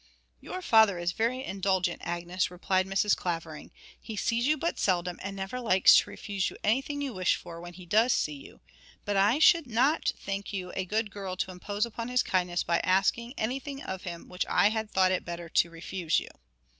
'Your 0.39 0.63
father 0.63 0.97
is 0.97 1.11
very 1.11 1.43
indulgent, 1.43 2.01
Agnes,' 2.03 2.49
replied 2.49 2.87
Mrs. 2.87 3.15
Clavering. 3.15 3.69
'He 4.01 4.15
sees 4.15 4.47
you 4.47 4.57
but 4.57 4.79
seldom, 4.79 5.19
and 5.21 5.35
never 5.35 5.59
likes 5.59 5.95
to 5.97 6.09
refuse 6.09 6.49
you 6.49 6.57
anything 6.63 7.01
you 7.01 7.13
wish 7.13 7.35
for 7.35 7.61
when 7.61 7.73
he 7.75 7.85
does 7.85 8.11
see 8.11 8.33
you; 8.33 8.61
but 9.05 9.15
I 9.15 9.37
should 9.37 9.67
not 9.67 10.11
think 10.17 10.51
you 10.53 10.73
a 10.75 10.85
good 10.85 11.11
girl 11.11 11.35
to 11.35 11.51
impose 11.51 11.85
upon 11.85 12.07
his 12.07 12.23
kindness 12.23 12.63
by 12.63 12.79
asking 12.79 13.35
anything 13.37 13.83
of 13.83 14.01
him 14.01 14.27
which 14.27 14.47
I 14.49 14.69
had 14.69 14.89
thought 14.89 15.11
it 15.11 15.23
better 15.23 15.47
to 15.49 15.69
refuse 15.69 16.19
you.' 16.19 16.29